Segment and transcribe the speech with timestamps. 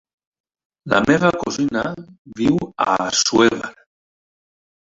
[0.93, 1.83] La meva cosina
[2.41, 2.57] viu
[2.87, 3.73] a Assuévar.